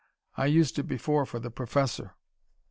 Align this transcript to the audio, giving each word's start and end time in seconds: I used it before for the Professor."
I 0.35 0.47
used 0.47 0.79
it 0.79 0.87
before 0.87 1.27
for 1.27 1.37
the 1.39 1.51
Professor." 1.51 2.15